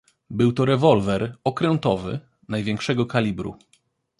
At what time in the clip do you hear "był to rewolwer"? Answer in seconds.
0.29-1.37